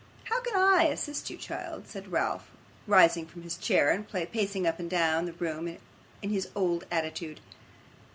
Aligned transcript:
'How 0.23 0.41
can 0.41 0.55
I 0.55 0.85
assist 0.85 1.29
you, 1.29 1.37
child?' 1.37 1.87
said 1.87 2.11
Ralph, 2.11 2.49
rising 2.87 3.27
from 3.27 3.43
his 3.43 3.55
chair, 3.55 3.91
and 3.91 4.09
pacing 4.31 4.65
up 4.65 4.79
and 4.79 4.89
down 4.89 5.27
the 5.27 5.33
room 5.33 5.77
in 6.23 6.29
his 6.31 6.49
old 6.55 6.85
attitude. 6.89 7.39